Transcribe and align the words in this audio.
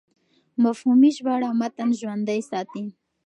مفهومي 0.63 1.09
ژباړه 1.17 1.49
متن 1.59 1.89
ژوندی 1.99 2.41
ساتي. 2.49 2.85